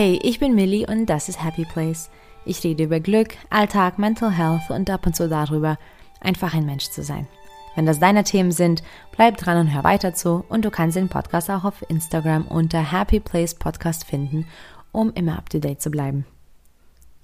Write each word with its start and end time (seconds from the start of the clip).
Hey, 0.00 0.16
ich 0.22 0.38
bin 0.38 0.54
Millie 0.54 0.86
und 0.86 1.06
das 1.06 1.28
ist 1.28 1.42
Happy 1.42 1.64
Place. 1.64 2.08
Ich 2.44 2.62
rede 2.62 2.84
über 2.84 3.00
Glück, 3.00 3.30
Alltag, 3.50 3.98
Mental 3.98 4.30
Health 4.30 4.70
und 4.70 4.88
ab 4.90 5.04
und 5.06 5.16
zu 5.16 5.28
darüber, 5.28 5.76
einfach 6.20 6.54
ein 6.54 6.64
Mensch 6.66 6.88
zu 6.90 7.02
sein. 7.02 7.26
Wenn 7.74 7.84
das 7.84 7.98
deine 7.98 8.22
Themen 8.22 8.52
sind, 8.52 8.84
bleib 9.10 9.38
dran 9.38 9.58
und 9.58 9.74
hör 9.74 9.82
weiter 9.82 10.14
zu 10.14 10.44
und 10.48 10.64
du 10.64 10.70
kannst 10.70 10.96
den 10.96 11.08
Podcast 11.08 11.50
auch 11.50 11.64
auf 11.64 11.84
Instagram 11.88 12.46
unter 12.46 12.92
Happy 12.92 13.18
Place 13.18 13.56
Podcast 13.56 14.04
finden, 14.04 14.46
um 14.92 15.12
immer 15.14 15.36
up 15.36 15.50
to 15.50 15.58
date 15.58 15.82
zu 15.82 15.90
bleiben. 15.90 16.24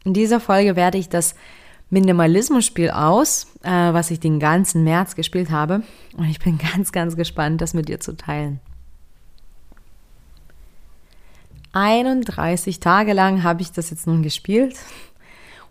In 0.04 0.12
dieser 0.12 0.40
Folge 0.40 0.74
werde 0.74 0.98
ich 0.98 1.08
das 1.08 1.36
Minimalismus-Spiel 1.90 2.90
aus, 2.90 3.54
äh, 3.62 3.70
was 3.70 4.10
ich 4.10 4.18
den 4.18 4.40
ganzen 4.40 4.82
März 4.82 5.14
gespielt 5.14 5.52
habe 5.52 5.84
und 6.16 6.28
ich 6.28 6.40
bin 6.40 6.58
ganz, 6.74 6.90
ganz 6.90 7.14
gespannt, 7.14 7.60
das 7.60 7.72
mit 7.72 7.88
dir 7.88 8.00
zu 8.00 8.16
teilen. 8.16 8.58
31 11.74 12.80
Tage 12.80 13.12
lang 13.12 13.42
habe 13.42 13.62
ich 13.62 13.72
das 13.72 13.90
jetzt 13.90 14.06
nun 14.06 14.22
gespielt. 14.22 14.76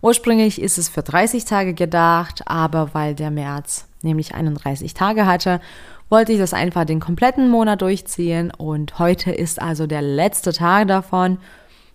Ursprünglich 0.02 0.62
ist 0.62 0.78
es 0.78 0.90
für 0.90 1.02
30 1.02 1.46
Tage 1.46 1.74
gedacht, 1.74 2.44
aber 2.46 2.94
weil 2.94 3.16
der 3.16 3.32
März 3.32 3.88
nämlich 4.02 4.36
31 4.36 4.94
Tage 4.94 5.26
hatte, 5.26 5.62
wollte 6.10 6.34
ich 6.34 6.40
das 6.40 6.54
einfach 6.54 6.86
den 6.86 7.00
kompletten 7.00 7.50
Monat 7.50 7.82
durchziehen 7.82 8.52
und 8.52 9.00
heute 9.00 9.32
ist 9.32 9.62
also 9.62 9.88
der 9.88 10.02
letzte 10.02 10.52
Tag 10.52 10.90
davon. 10.90 11.40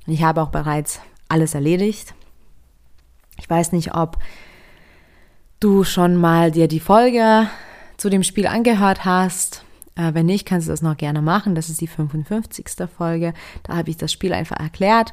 Ich 0.06 0.22
habe 0.22 0.42
auch 0.42 0.48
bereits 0.48 1.00
alles 1.28 1.54
erledigt. 1.54 2.14
Ich 3.38 3.48
weiß 3.48 3.72
nicht, 3.72 3.94
ob 3.94 4.16
du 5.60 5.84
schon 5.84 6.16
mal 6.16 6.50
dir 6.50 6.66
die 6.66 6.80
Folge 6.80 7.48
zu 7.98 8.08
dem 8.08 8.22
Spiel 8.22 8.46
angehört 8.46 9.04
hast. 9.04 9.64
Äh, 9.98 10.14
wenn 10.14 10.26
nicht, 10.26 10.46
kannst 10.46 10.68
du 10.68 10.70
das 10.72 10.80
noch 10.80 10.96
gerne 10.96 11.20
machen. 11.20 11.54
Das 11.54 11.68
ist 11.68 11.80
die 11.80 11.86
55. 11.86 12.66
Folge. 12.96 13.34
Da 13.64 13.76
habe 13.76 13.90
ich 13.90 13.98
das 13.98 14.12
Spiel 14.12 14.32
einfach 14.32 14.58
erklärt. 14.58 15.12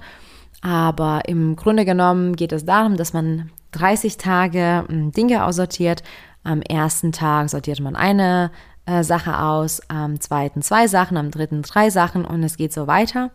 Aber 0.61 1.23
im 1.27 1.55
Grunde 1.55 1.83
genommen 1.83 2.36
geht 2.36 2.53
es 2.53 2.66
darum, 2.66 2.95
dass 2.95 3.11
man 3.11 3.52
30 3.72 4.17
Tage 4.17 4.86
hm, 4.88 5.11
Dinge 5.11 5.45
aussortiert. 5.45 6.03
Am 6.44 6.61
ersten 6.61 7.11
Tag 7.11 7.50
sortiert 7.50 7.80
man 7.80 7.95
eine 7.95 8.52
äh, 8.86 9.03
Sache 9.03 9.39
aus, 9.39 9.81
am 9.89 10.22
zweiten 10.22 10.61
zwei 10.61 10.88
Sachen, 10.88 11.17
am 11.17 11.31
dritten 11.31 11.64
drei 11.64 11.89
Sachen 11.89 12.23
und 12.23 12.44
es 12.44 12.55
geht 12.55 12.72
so 12.72 12.86
weiter. 12.86 13.31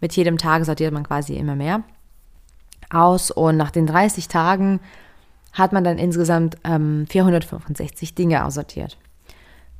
Mit 0.00 0.14
jedem 0.16 0.38
Tag 0.38 0.64
sortiert 0.64 0.92
man 0.92 1.04
quasi 1.04 1.34
immer 1.34 1.54
mehr 1.54 1.84
aus 2.90 3.30
und 3.30 3.56
nach 3.56 3.70
den 3.70 3.86
30 3.86 4.28
Tagen 4.28 4.80
hat 5.52 5.72
man 5.72 5.84
dann 5.84 5.98
insgesamt 5.98 6.56
ähm, 6.64 7.06
465 7.08 8.14
Dinge 8.14 8.44
aussortiert. 8.44 8.98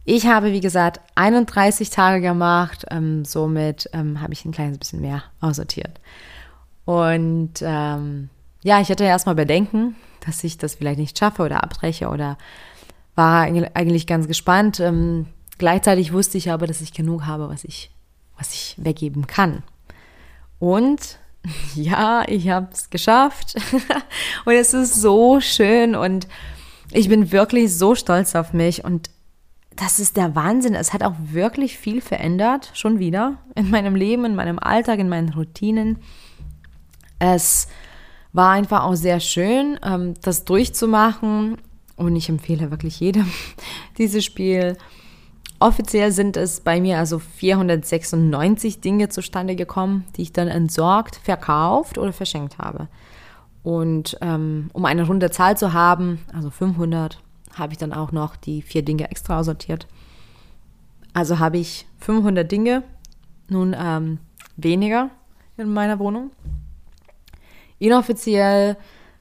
Ich 0.05 0.27
habe, 0.27 0.53
wie 0.53 0.61
gesagt, 0.61 1.00
31 1.14 1.91
Tage 1.91 2.20
gemacht, 2.20 2.84
ähm, 2.91 3.25
somit 3.25 3.89
ähm, 3.92 4.20
habe 4.20 4.33
ich 4.33 4.44
ein 4.44 4.53
kleines 4.53 4.78
bisschen 4.78 5.00
mehr 5.00 5.22
aussortiert. 5.41 6.00
Und 6.84 7.55
ähm, 7.62 8.28
ja, 8.62 8.81
ich 8.81 8.89
hatte 8.89 9.05
erstmal 9.05 9.36
Bedenken, 9.36 9.94
dass 10.27 10.42
ich 10.42 10.59
das 10.59 10.75
vielleicht 10.75 10.98
nicht 10.98 11.19
schaffe 11.19 11.42
oder 11.42 11.62
abbreche 11.62 12.09
oder 12.09 12.36
war 13.14 13.42
eigentlich 13.42 14.06
ganz 14.06 14.27
gespannt. 14.27 14.81
Ähm, 14.81 15.27
gleichzeitig 15.59 16.12
wusste 16.12 16.39
ich 16.39 16.50
aber, 16.50 16.66
dass 16.66 16.81
ich 16.81 16.92
genug 16.92 17.27
habe, 17.27 17.48
was 17.48 17.64
ich, 17.64 17.91
was 18.37 18.53
ich 18.53 18.75
weggeben 18.78 19.28
kann. 19.28 19.62
Und 20.59 21.19
ja, 21.75 22.25
ich 22.27 22.48
habe 22.48 22.69
es 22.72 22.91
geschafft. 22.91 23.55
und 24.44 24.53
es 24.53 24.75
ist 24.75 24.94
so 24.94 25.41
schön 25.41 25.94
und 25.94 26.27
ich 26.91 27.09
bin 27.09 27.31
wirklich 27.31 27.72
so 27.72 27.94
stolz 27.94 28.34
auf 28.34 28.53
mich 28.53 28.84
und 28.84 29.11
das 29.77 29.98
ist 29.98 30.17
der 30.17 30.34
Wahnsinn. 30.34 30.75
Es 30.75 30.92
hat 30.92 31.03
auch 31.03 31.15
wirklich 31.19 31.78
viel 31.78 32.00
verändert, 32.00 32.71
schon 32.75 32.99
wieder, 32.99 33.38
in 33.55 33.71
meinem 33.71 33.94
Leben, 33.94 34.25
in 34.25 34.34
meinem 34.34 34.59
Alltag, 34.59 34.99
in 34.99 35.09
meinen 35.09 35.31
Routinen. 35.31 35.99
Es 37.19 37.69
war 38.33 38.50
einfach 38.50 38.84
auch 38.84 38.94
sehr 38.94 39.21
schön, 39.21 39.78
ähm, 39.84 40.15
das 40.22 40.44
durchzumachen. 40.44 41.59
Und 41.97 42.16
ich 42.16 42.28
empfehle 42.28 42.71
wirklich 42.71 43.00
jedem 43.00 43.31
dieses 43.99 44.25
Spiel. 44.25 44.77
Offiziell 45.60 46.10
sind 46.10 46.37
es 46.37 46.60
bei 46.60 46.81
mir 46.81 46.99
also 46.99 47.21
496 47.21 48.81
Dinge 48.81 49.09
zustande 49.10 49.54
gekommen, 49.54 50.04
die 50.16 50.22
ich 50.22 50.33
dann 50.33 50.49
entsorgt, 50.49 51.16
verkauft 51.22 51.99
oder 51.99 52.12
verschenkt 52.12 52.59
habe. 52.59 52.89
Und 53.62 54.19
ähm, 54.21 54.71
um 54.72 54.84
eine 54.84 55.06
runde 55.06 55.31
Zahl 55.31 55.56
zu 55.56 55.72
haben, 55.72 56.19
also 56.33 56.50
500, 56.50 57.21
habe 57.55 57.73
ich 57.73 57.79
dann 57.79 57.93
auch 57.93 58.13
noch 58.13 58.37
die 58.37 58.63
vier 58.63 58.83
Dinge 58.83 59.11
extra 59.11 59.43
sortiert. 59.45 59.87
Also 61.15 61.39
habe 61.39 61.59
ich 61.59 61.87
500 61.99 62.51
Dinge, 62.51 62.83
nun 63.49 63.77
ähm, 63.79 64.19
weniger 64.57 65.11
in 65.57 65.73
meiner 65.73 65.99
Wohnung. 65.99 66.31
Inoffiziell 67.79 68.77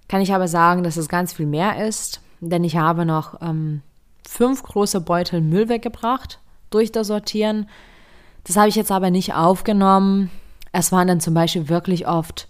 kann 0.07 0.21
ich 0.21 0.33
aber 0.33 0.47
sagen, 0.47 0.83
dass 0.83 0.97
es 0.97 1.09
ganz 1.09 1.33
viel 1.33 1.45
mehr 1.47 1.85
ist, 1.85 2.21
denn 2.39 2.63
ich 2.63 2.77
habe 2.77 3.05
noch 3.05 3.41
ähm, 3.41 3.81
fünf 4.27 4.63
große 4.63 5.01
Beutel 5.01 5.41
Müll 5.41 5.69
weggebracht 5.69 6.39
durch 6.69 6.91
das 6.91 7.07
Sortieren. 7.07 7.67
Das 8.43 8.55
habe 8.55 8.69
ich 8.69 8.75
jetzt 8.75 8.91
aber 8.91 9.11
nicht 9.11 9.33
aufgenommen. 9.33 10.31
Es 10.71 10.91
waren 10.91 11.07
dann 11.07 11.19
zum 11.19 11.33
Beispiel 11.33 11.69
wirklich 11.69 12.07
oft 12.07 12.47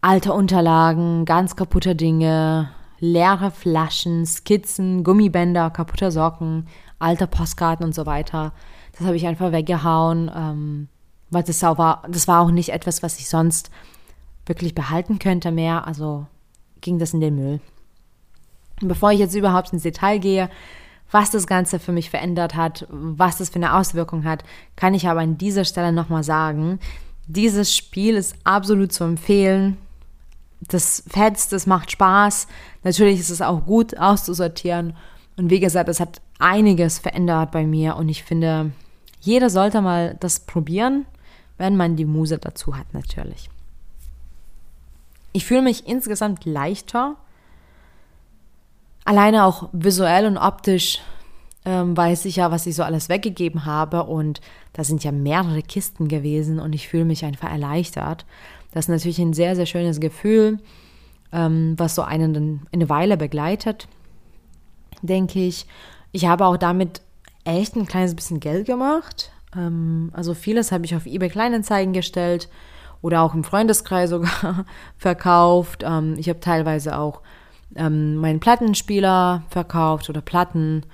alte 0.00 0.32
Unterlagen, 0.32 1.24
ganz 1.24 1.56
kaputte 1.56 1.94
Dinge, 1.94 2.70
leere 3.00 3.50
Flaschen, 3.50 4.26
Skizzen, 4.26 5.04
Gummibänder, 5.04 5.70
kaputte 5.70 6.10
Socken, 6.10 6.66
alte 6.98 7.26
Postkarten 7.26 7.84
und 7.84 7.94
so 7.94 8.06
weiter. 8.06 8.52
Das 8.96 9.06
habe 9.06 9.16
ich 9.16 9.26
einfach 9.26 9.52
weggehauen, 9.52 10.30
ähm, 10.34 10.88
weil 11.30 11.42
das 11.42 11.62
war, 11.62 12.02
das 12.08 12.26
war 12.26 12.40
auch 12.40 12.50
nicht 12.50 12.70
etwas, 12.70 13.02
was 13.02 13.18
ich 13.18 13.28
sonst 13.28 13.70
wirklich 14.46 14.74
behalten 14.74 15.18
könnte 15.18 15.52
mehr. 15.52 15.86
Also 15.86 16.26
ging 16.80 16.98
das 16.98 17.14
in 17.14 17.20
den 17.20 17.36
Müll. 17.36 17.60
Bevor 18.80 19.12
ich 19.12 19.18
jetzt 19.18 19.34
überhaupt 19.34 19.72
ins 19.72 19.82
Detail 19.82 20.18
gehe, 20.18 20.50
was 21.10 21.30
das 21.30 21.46
Ganze 21.46 21.78
für 21.78 21.92
mich 21.92 22.10
verändert 22.10 22.54
hat, 22.54 22.86
was 22.90 23.38
das 23.38 23.48
für 23.48 23.56
eine 23.56 23.74
Auswirkung 23.74 24.24
hat, 24.24 24.44
kann 24.76 24.94
ich 24.94 25.08
aber 25.08 25.20
an 25.20 25.38
dieser 25.38 25.64
Stelle 25.64 25.92
nochmal 25.92 26.22
sagen. 26.22 26.78
Dieses 27.26 27.74
Spiel 27.74 28.14
ist 28.14 28.36
absolut 28.44 28.92
zu 28.92 29.04
empfehlen 29.04 29.78
das 30.60 31.02
fetzt, 31.08 31.52
das 31.52 31.66
macht 31.66 31.90
Spaß. 31.90 32.48
Natürlich 32.82 33.20
ist 33.20 33.30
es 33.30 33.42
auch 33.42 33.64
gut 33.64 33.96
auszusortieren. 33.96 34.96
Und 35.36 35.50
wie 35.50 35.60
gesagt, 35.60 35.88
es 35.88 36.00
hat 36.00 36.20
einiges 36.38 36.98
verändert 36.98 37.52
bei 37.52 37.64
mir 37.66 37.96
und 37.96 38.08
ich 38.08 38.24
finde, 38.24 38.72
jeder 39.20 39.50
sollte 39.50 39.80
mal 39.80 40.16
das 40.20 40.40
probieren, 40.40 41.06
wenn 41.58 41.76
man 41.76 41.96
die 41.96 42.04
Muse 42.04 42.38
dazu 42.38 42.76
hat, 42.76 42.92
natürlich. 42.92 43.50
Ich 45.32 45.44
fühle 45.44 45.62
mich 45.62 45.86
insgesamt 45.86 46.44
leichter, 46.44 47.16
alleine 49.04 49.44
auch 49.44 49.68
visuell 49.72 50.26
und 50.26 50.38
optisch 50.38 51.00
ähm, 51.64 51.96
weiß 51.96 52.24
ich 52.24 52.36
ja, 52.36 52.50
was 52.50 52.66
ich 52.66 52.76
so 52.76 52.82
alles 52.82 53.08
weggegeben 53.08 53.64
habe 53.64 54.04
und 54.04 54.40
da 54.72 54.84
sind 54.84 55.04
ja 55.04 55.12
mehrere 55.12 55.62
Kisten 55.62 56.08
gewesen 56.08 56.60
und 56.60 56.74
ich 56.74 56.88
fühle 56.88 57.04
mich 57.04 57.24
einfach 57.24 57.50
erleichtert. 57.50 58.24
Das 58.72 58.84
ist 58.84 58.88
natürlich 58.88 59.18
ein 59.18 59.32
sehr, 59.32 59.56
sehr 59.56 59.66
schönes 59.66 60.00
Gefühl, 60.00 60.58
ähm, 61.32 61.74
was 61.76 61.94
so 61.94 62.02
einen 62.02 62.34
dann 62.34 62.60
eine 62.72 62.88
Weile 62.88 63.16
begleitet, 63.16 63.88
denke 65.02 65.40
ich. 65.40 65.66
Ich 66.12 66.26
habe 66.26 66.46
auch 66.46 66.56
damit 66.56 67.02
echt 67.44 67.76
ein 67.76 67.86
kleines 67.86 68.14
bisschen 68.14 68.40
Geld 68.40 68.66
gemacht. 68.66 69.30
Ähm, 69.56 70.10
also 70.12 70.34
vieles 70.34 70.72
habe 70.72 70.84
ich 70.84 70.94
auf 70.94 71.06
eBay 71.06 71.28
Kleinanzeigen 71.28 71.92
gestellt 71.92 72.48
oder 73.00 73.22
auch 73.22 73.34
im 73.34 73.44
Freundeskreis 73.44 74.10
sogar 74.10 74.64
verkauft. 74.98 75.82
Ähm, 75.86 76.16
ich 76.18 76.28
habe 76.28 76.40
teilweise 76.40 76.98
auch 76.98 77.22
ähm, 77.74 78.16
meinen 78.16 78.40
Plattenspieler 78.40 79.44
verkauft 79.50 80.10
oder 80.10 80.20
Platten, 80.20 80.84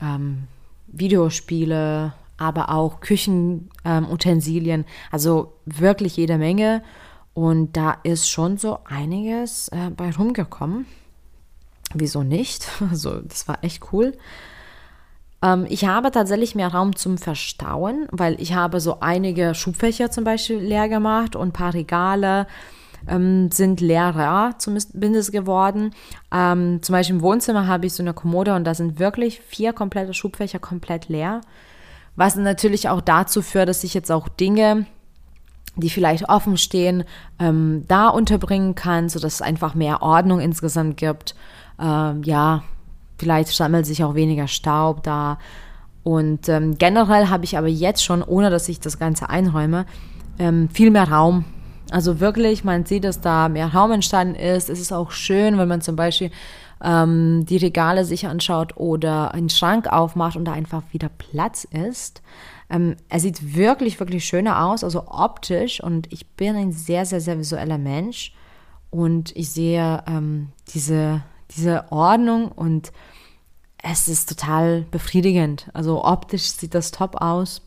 ähm, 0.00 0.44
Videospiele, 0.86 2.12
aber 2.36 2.70
auch 2.70 3.00
Küchenutensilien. 3.00 4.84
also 5.10 5.54
wirklich 5.64 6.16
jede 6.16 6.38
Menge. 6.38 6.82
Und 7.36 7.76
da 7.76 7.98
ist 8.02 8.30
schon 8.30 8.56
so 8.56 8.78
einiges 8.86 9.68
äh, 9.68 9.90
bei 9.94 10.10
rumgekommen. 10.10 10.86
Wieso 11.92 12.22
nicht? 12.22 12.66
Also, 12.90 13.20
das 13.20 13.46
war 13.46 13.62
echt 13.62 13.92
cool. 13.92 14.14
Ähm, 15.42 15.66
ich 15.68 15.84
habe 15.84 16.10
tatsächlich 16.10 16.54
mehr 16.54 16.72
Raum 16.72 16.96
zum 16.96 17.18
Verstauen, 17.18 18.08
weil 18.10 18.40
ich 18.40 18.54
habe 18.54 18.80
so 18.80 19.00
einige 19.00 19.54
Schubfächer 19.54 20.10
zum 20.10 20.24
Beispiel 20.24 20.56
leer 20.56 20.88
gemacht 20.88 21.36
und 21.36 21.48
ein 21.48 21.52
paar 21.52 21.74
Regale 21.74 22.46
ähm, 23.06 23.50
sind 23.50 23.82
leerer 23.82 24.54
zumindest 24.56 25.30
geworden. 25.30 25.90
Ähm, 26.32 26.82
zum 26.82 26.94
Beispiel 26.94 27.16
im 27.16 27.22
Wohnzimmer 27.22 27.66
habe 27.66 27.84
ich 27.84 27.92
so 27.92 28.02
eine 28.02 28.14
Kommode 28.14 28.54
und 28.54 28.64
da 28.64 28.72
sind 28.72 28.98
wirklich 28.98 29.42
vier 29.42 29.74
komplette 29.74 30.14
Schubfächer 30.14 30.58
komplett 30.58 31.10
leer. 31.10 31.42
Was 32.14 32.34
natürlich 32.36 32.88
auch 32.88 33.02
dazu 33.02 33.42
führt, 33.42 33.68
dass 33.68 33.84
ich 33.84 33.92
jetzt 33.92 34.10
auch 34.10 34.26
Dinge 34.26 34.86
die 35.76 35.90
vielleicht 35.90 36.28
offen 36.28 36.56
stehen, 36.56 37.04
ähm, 37.38 37.84
da 37.88 38.08
unterbringen 38.08 38.74
kann, 38.74 39.08
sodass 39.08 39.34
es 39.34 39.42
einfach 39.42 39.74
mehr 39.74 40.02
Ordnung 40.02 40.40
insgesamt 40.40 40.96
gibt. 40.96 41.34
Ähm, 41.78 42.22
ja, 42.24 42.62
vielleicht 43.18 43.48
sammelt 43.48 43.86
sich 43.86 44.02
auch 44.02 44.14
weniger 44.14 44.48
Staub 44.48 45.02
da. 45.02 45.38
Und 46.02 46.48
ähm, 46.48 46.78
generell 46.78 47.28
habe 47.28 47.44
ich 47.44 47.58
aber 47.58 47.66
jetzt 47.66 48.04
schon, 48.04 48.22
ohne 48.22 48.48
dass 48.48 48.68
ich 48.68 48.80
das 48.80 48.98
Ganze 48.98 49.28
einräume, 49.28 49.86
ähm, 50.38 50.68
viel 50.70 50.90
mehr 50.90 51.10
Raum 51.10 51.44
Also 51.90 52.20
wirklich, 52.20 52.64
man 52.64 52.84
sieht, 52.84 53.04
dass 53.04 53.20
da 53.20 53.48
mehr 53.48 53.72
Raum 53.74 53.92
entstanden 53.92 54.34
ist. 54.34 54.70
Es 54.70 54.80
ist 54.80 54.92
auch 54.92 55.10
schön, 55.10 55.58
wenn 55.58 55.68
man 55.68 55.80
zum 55.80 55.96
Beispiel 55.96 56.30
ähm, 56.82 57.44
die 57.46 57.56
Regale 57.56 58.04
sich 58.04 58.26
anschaut 58.26 58.76
oder 58.76 59.34
einen 59.34 59.48
Schrank 59.48 59.86
aufmacht 59.88 60.36
und 60.36 60.44
da 60.44 60.52
einfach 60.52 60.82
wieder 60.92 61.08
Platz 61.08 61.64
ist. 61.64 62.22
Ähm, 62.68 62.96
er 63.08 63.20
sieht 63.20 63.54
wirklich, 63.56 64.00
wirklich 64.00 64.24
schöner 64.24 64.64
aus, 64.64 64.82
also 64.82 65.06
optisch. 65.06 65.82
Und 65.82 66.12
ich 66.12 66.26
bin 66.26 66.56
ein 66.56 66.72
sehr, 66.72 67.06
sehr, 67.06 67.20
sehr 67.20 67.38
visueller 67.38 67.78
Mensch. 67.78 68.32
Und 68.90 69.34
ich 69.36 69.50
sehe 69.50 70.02
ähm, 70.06 70.48
diese, 70.74 71.22
diese 71.50 71.90
Ordnung 71.90 72.48
und 72.50 72.92
es 73.82 74.08
ist 74.08 74.28
total 74.28 74.82
befriedigend. 74.90 75.68
Also 75.74 76.04
optisch 76.04 76.42
sieht 76.42 76.74
das 76.74 76.90
top 76.90 77.20
aus. 77.20 77.62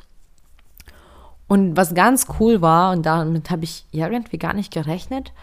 Und 1.48 1.78
was 1.78 1.96
ganz 1.96 2.28
cool 2.40 2.62
war, 2.62 2.92
und 2.92 3.06
damit 3.06 3.50
habe 3.50 3.64
ich 3.64 3.86
irgendwie 3.92 4.38
gar 4.38 4.54
nicht 4.54 4.72
gerechnet, 4.72 5.34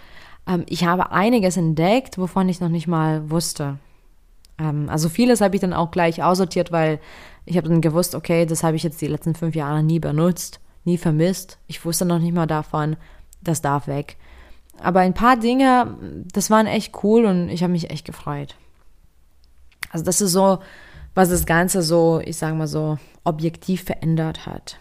ähm, 0.47 0.65
ich 0.69 0.85
habe 0.85 1.11
einiges 1.13 1.57
entdeckt, 1.57 2.19
wovon 2.19 2.49
ich 2.49 2.61
noch 2.61 2.69
nicht 2.69 2.87
mal 2.87 3.31
wusste. 3.31 3.79
Ähm, 4.59 4.89
also 4.89 5.09
vieles 5.09 5.41
habe 5.41 5.55
ich 5.57 5.61
dann 5.61 5.73
auch 5.73 5.91
gleich 5.91 6.23
aussortiert, 6.23 6.73
weil 6.73 7.01
ich 7.45 7.57
habe 7.57 7.69
dann 7.69 7.81
gewusst, 7.81 8.15
okay, 8.15 8.47
das 8.47 8.63
habe 8.63 8.77
ich 8.77 8.83
jetzt 8.83 9.01
die 9.01 9.07
letzten 9.07 9.35
fünf 9.35 9.55
Jahre 9.55 9.83
nie 9.83 10.01
benutzt, 10.01 10.61
nie 10.85 10.99
vermisst. 10.99 11.59
Ich 11.67 11.85
wusste 11.85 12.05
noch 12.05 12.19
nicht 12.19 12.35
mal 12.35 12.47
davon, 12.47 12.97
das 13.41 13.63
darf 13.63 13.87
weg. 13.87 14.17
Aber 14.83 15.01
ein 15.01 15.15
paar 15.15 15.37
Dinge, 15.37 15.97
das 16.33 16.51
waren 16.51 16.67
echt 16.67 17.03
cool 17.03 17.25
und 17.25 17.49
ich 17.49 17.63
habe 17.63 17.73
mich 17.73 17.91
echt 17.91 18.05
gefreut. 18.05 18.57
Also 19.91 20.05
das 20.05 20.21
ist 20.21 20.33
so, 20.33 20.59
was 21.15 21.31
das 21.31 21.47
Ganze 21.47 21.83
so, 21.83 22.21
ich 22.23 22.37
sage 22.37 22.55
mal 22.55 22.67
so, 22.67 22.99
objektiv 23.25 23.85
verändert 23.85 24.47
hat. 24.47 24.79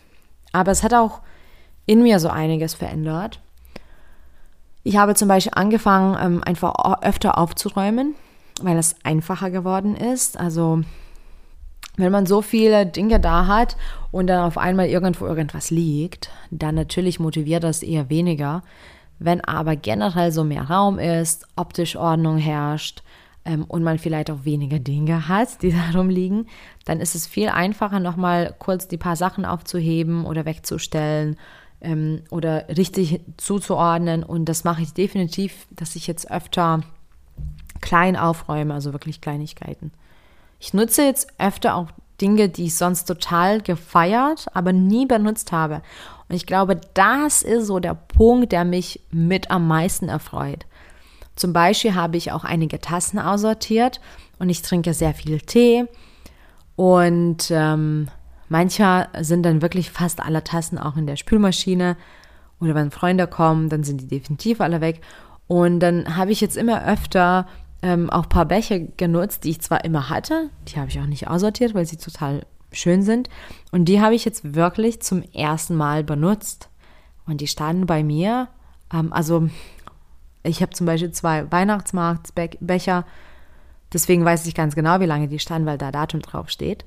Aber 0.52 0.72
es 0.72 0.84
hat 0.84 0.94
auch 0.94 1.22
in 1.86 2.02
mir 2.04 2.20
so 2.20 2.30
einiges 2.30 2.74
verändert. 2.74 3.42
Ich 4.84 4.98
habe 4.98 5.16
zum 5.16 5.28
Beispiel 5.28 5.54
angefangen, 5.56 6.18
ähm, 6.22 6.44
einfach 6.44 7.02
öfter 7.02 7.38
aufzuräumen, 7.38 8.16
weil 8.62 8.78
es 8.78 8.96
einfacher 9.04 9.52
geworden 9.52 9.96
ist. 9.96 10.40
Also 10.40 10.82
wenn 11.98 12.12
man 12.12 12.26
so 12.26 12.42
viele 12.42 12.86
Dinge 12.86 13.20
da 13.20 13.48
hat 13.48 13.78
und 14.12 14.28
dann 14.28 14.44
auf 14.44 14.58
einmal 14.58 14.88
irgendwo 14.88 15.26
irgendwas 15.26 15.72
liegt, 15.72 16.30
dann 16.52 16.76
natürlich 16.76 17.20
motiviert 17.20 17.64
das 17.64 17.84
eher 17.84 18.10
weniger. 18.10 18.64
Wenn 19.18 19.42
aber 19.42 19.76
generell 19.76 20.32
so 20.32 20.44
mehr 20.44 20.64
Raum 20.64 21.00
ist, 21.00 21.48
optisch 21.56 21.96
Ordnung 21.96 22.38
herrscht 22.38 23.02
ähm, 23.46 23.64
und 23.64 23.82
man 23.82 23.98
vielleicht 23.98 24.30
auch 24.30 24.44
weniger 24.44 24.80
Dinge 24.80 25.30
hat, 25.30 25.62
die 25.62 25.72
da 25.94 25.98
rumliegen, 25.98 26.48
dann 26.84 27.00
ist 27.00 27.16
es 27.16 27.28
viel 27.28 27.48
einfacher, 27.48 28.00
nochmal 28.00 28.54
kurz 28.60 28.88
die 28.88 28.98
paar 28.98 29.16
Sachen 29.16 29.46
aufzuheben 29.46 30.26
oder 30.26 30.46
wegzustellen 30.46 31.38
ähm, 31.80 32.24
oder 32.30 32.68
richtig 32.68 33.22
zuzuordnen. 33.38 34.24
Und 34.24 34.46
das 34.46 34.66
mache 34.66 34.82
ich 34.82 34.94
definitiv, 34.94 35.66
dass 35.72 35.96
ich 35.96 36.08
jetzt 36.08 36.30
öfter 36.30 36.82
klein 37.82 38.16
aufräume, 38.16 38.74
also 38.74 38.94
wirklich 38.94 39.22
Kleinigkeiten. 39.22 39.92
Ich 40.60 40.74
nutze 40.74 41.04
jetzt 41.04 41.28
öfter 41.38 41.76
auch 41.76 41.88
Dinge, 42.22 42.50
die 42.50 42.66
ich 42.66 42.76
sonst 42.76 43.06
total 43.06 43.62
gefeiert, 43.62 44.48
aber 44.54 44.72
nie 44.72 45.06
benutzt 45.06 45.52
habe. 45.52 45.82
Und 46.30 46.36
ich 46.36 46.46
glaube, 46.46 46.80
das 46.94 47.42
ist 47.42 47.68
so 47.68 47.80
der 47.80 47.94
Punkt, 47.94 48.52
der 48.52 48.66
mich 48.66 49.02
mit 49.12 49.52
am 49.52 49.68
meisten 49.68 50.10
erfreut. 50.10 50.66
Zum 51.36 51.52
Beispiel 51.52 51.96
habe 51.96 52.18
ich 52.18 52.32
auch 52.32 52.46
einige 52.46 52.80
Tassen 52.80 53.20
aussortiert 53.20 54.00
und 54.40 54.50
ich 54.50 54.62
trinke 54.62 54.94
sehr 54.94 55.14
viel 55.14 55.42
Tee. 55.42 55.86
Und 56.78 57.52
ähm, 57.52 58.08
Manchmal 58.48 59.08
sind 59.22 59.44
dann 59.44 59.62
wirklich 59.62 59.90
fast 59.90 60.22
alle 60.22 60.44
Tassen 60.44 60.78
auch 60.78 60.98
in 60.98 61.08
der 61.08 61.16
Spülmaschine. 61.16 61.98
Oder 62.60 62.76
wenn 62.76 62.92
Freunde 62.92 63.28
kommen, 63.28 63.70
dann 63.70 63.84
sind 63.84 64.02
die 64.02 64.08
definitiv 64.08 64.62
alle 64.62 64.82
weg. 64.82 65.02
Und 65.48 65.80
dann 65.80 66.16
habe 66.16 66.32
ich 66.32 66.42
jetzt 66.42 66.58
immer 66.58 66.86
öfter 66.86 67.48
ähm, 67.82 68.10
auch 68.10 68.24
ein 68.24 68.30
paar 68.30 68.46
Becher 68.46 68.80
genutzt, 68.80 69.44
die 69.44 69.52
ich 69.52 69.62
zwar 69.62 69.86
immer 69.86 70.10
hatte, 70.10 70.50
die 70.68 70.78
habe 70.78 70.90
ich 70.90 71.00
auch 71.00 71.06
nicht 71.06 71.28
aussortiert, 71.28 71.74
weil 71.74 71.86
sie 71.86 71.98
total 71.98 72.46
schön 72.72 73.02
sind. 73.04 73.30
Und 73.72 73.86
die 73.86 74.02
habe 74.02 74.16
ich 74.16 74.26
jetzt 74.26 74.56
wirklich 74.56 75.02
zum 75.02 75.24
ersten 75.34 75.76
Mal 75.76 76.04
benutzt. 76.04 76.70
Und 77.26 77.42
die 77.42 77.48
standen 77.48 77.86
bei 77.86 78.04
mir. 78.04 78.50
Ähm, 78.94 79.12
also 79.14 79.50
ich 80.44 80.62
habe 80.62 80.74
zum 80.74 80.86
Beispiel 80.86 81.12
zwei 81.12 81.52
Weihnachtsmarktbecher. 81.52 83.06
Deswegen 83.94 84.26
weiß 84.26 84.46
ich 84.46 84.56
ganz 84.56 84.76
genau, 84.76 85.00
wie 85.00 85.06
lange 85.06 85.28
die 85.28 85.40
standen, 85.40 85.68
weil 85.68 85.78
da 85.78 85.92
Datum 85.92 86.22
drauf 86.22 86.50
steht. 86.50 86.86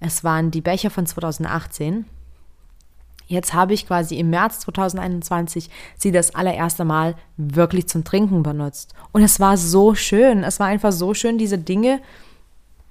Es 0.00 0.24
waren 0.24 0.50
die 0.50 0.60
Becher 0.60 0.90
von 0.90 1.06
2018. 1.06 2.04
Jetzt 3.28 3.52
habe 3.52 3.74
ich 3.74 3.86
quasi 3.86 4.16
im 4.16 4.30
März 4.30 4.60
2021 4.60 5.68
sie 5.96 6.12
das 6.12 6.34
allererste 6.34 6.84
Mal 6.84 7.14
wirklich 7.36 7.86
zum 7.86 8.02
Trinken 8.02 8.42
benutzt. 8.42 8.94
Und 9.12 9.22
es 9.22 9.38
war 9.38 9.58
so 9.58 9.94
schön. 9.94 10.42
Es 10.42 10.58
war 10.58 10.66
einfach 10.66 10.92
so 10.92 11.12
schön, 11.12 11.36
diese 11.36 11.58
Dinge, 11.58 12.00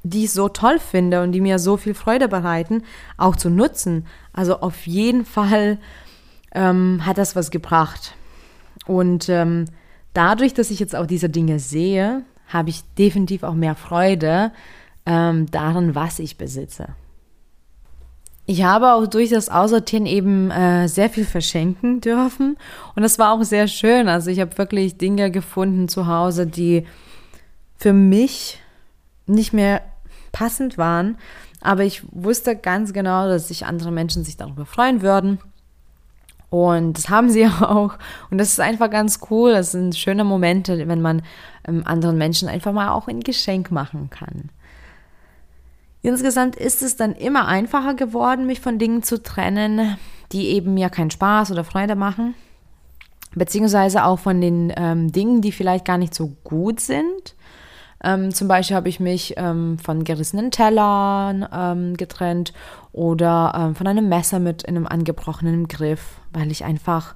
die 0.03 0.25
ich 0.25 0.31
so 0.31 0.47
toll 0.47 0.79
finde 0.79 1.23
und 1.23 1.31
die 1.31 1.41
mir 1.41 1.57
so 1.57 1.75
viel 1.75 1.95
Freude 1.95 2.27
bereiten, 2.27 2.83
auch 3.17 3.35
zu 3.35 3.49
nutzen. 3.49 4.05
Also 4.31 4.59
auf 4.61 4.85
jeden 4.85 5.25
Fall 5.25 5.79
ähm, 6.53 7.01
hat 7.03 7.17
das 7.17 7.35
was 7.35 7.49
gebracht. 7.49 8.13
Und 8.85 9.29
ähm, 9.29 9.65
dadurch, 10.13 10.53
dass 10.53 10.69
ich 10.69 10.79
jetzt 10.79 10.95
auch 10.95 11.07
diese 11.07 11.29
Dinge 11.29 11.57
sehe, 11.57 12.23
habe 12.47 12.69
ich 12.69 12.83
definitiv 12.97 13.41
auch 13.41 13.55
mehr 13.55 13.75
Freude, 13.75 14.51
ähm, 15.07 15.49
darin, 15.49 15.95
was 15.95 16.19
ich 16.19 16.37
besitze. 16.37 16.89
Ich 18.49 18.63
habe 18.63 18.93
auch 18.93 19.07
durch 19.07 19.29
das 19.29 19.49
Aussortieren 19.49 20.05
eben 20.05 20.49
äh, 20.51 20.87
sehr 20.87 21.09
viel 21.09 21.25
verschenken 21.25 21.99
dürfen 21.99 22.57
und 22.95 23.03
das 23.03 23.19
war 23.19 23.33
auch 23.33 23.43
sehr 23.43 23.67
schön. 23.67 24.07
Also 24.07 24.31
ich 24.31 24.39
habe 24.39 24.57
wirklich 24.57 24.97
Dinge 24.97 25.31
gefunden 25.31 25.89
zu 25.89 26.07
Hause, 26.07 26.47
die 26.47 26.87
für 27.75 27.91
mich 27.91 28.59
nicht 29.25 29.51
mehr 29.51 29.81
passend 30.31 30.77
waren, 30.77 31.17
aber 31.59 31.83
ich 31.83 32.03
wusste 32.11 32.55
ganz 32.55 32.93
genau, 32.93 33.27
dass 33.27 33.49
sich 33.49 33.65
andere 33.65 33.91
Menschen 33.91 34.23
sich 34.23 34.37
darüber 34.37 34.65
freuen 34.65 35.01
würden. 35.01 35.39
Und 36.49 36.97
das 36.97 37.09
haben 37.09 37.29
sie 37.29 37.45
auch. 37.61 37.97
Und 38.31 38.37
das 38.37 38.49
ist 38.49 38.61
einfach 38.61 38.89
ganz 38.89 39.19
cool. 39.29 39.51
Das 39.51 39.73
sind 39.73 39.97
schöne 39.97 40.23
Momente, 40.23 40.87
wenn 40.87 41.01
man 41.01 41.21
ähm, 41.67 41.83
anderen 41.85 42.17
Menschen 42.17 42.47
einfach 42.47 42.71
mal 42.71 42.91
auch 42.91 43.09
ein 43.09 43.19
Geschenk 43.19 43.71
machen 43.71 44.09
kann. 44.09 44.49
Insgesamt 46.01 46.55
ist 46.55 46.81
es 46.81 46.95
dann 46.95 47.13
immer 47.13 47.47
einfacher 47.47 47.93
geworden, 47.93 48.45
mich 48.45 48.61
von 48.61 48.79
Dingen 48.79 49.03
zu 49.03 49.21
trennen, 49.21 49.97
die 50.31 50.49
eben 50.49 50.73
mir 50.73 50.89
keinen 50.89 51.11
Spaß 51.11 51.51
oder 51.51 51.63
Freude 51.63 51.95
machen. 51.95 52.35
Beziehungsweise 53.35 54.05
auch 54.05 54.19
von 54.19 54.41
den 54.41 54.73
ähm, 54.75 55.11
Dingen, 55.11 55.41
die 55.41 55.51
vielleicht 55.51 55.85
gar 55.85 55.97
nicht 55.97 56.13
so 56.13 56.35
gut 56.43 56.79
sind. 56.79 57.35
Ähm, 58.03 58.33
zum 58.33 58.47
Beispiel 58.47 58.75
habe 58.75 58.89
ich 58.89 58.99
mich 58.99 59.33
ähm, 59.37 59.79
von 59.79 60.03
gerissenen 60.03 60.51
Tellern 60.51 61.47
ähm, 61.51 61.97
getrennt 61.97 62.53
oder 62.93 63.53
ähm, 63.55 63.75
von 63.75 63.87
einem 63.87 64.07
Messer 64.07 64.39
mit 64.39 64.67
einem 64.67 64.85
angebrochenen 64.85 65.67
Griff, 65.67 66.19
weil 66.31 66.51
ich 66.51 66.63
einfach 66.63 67.15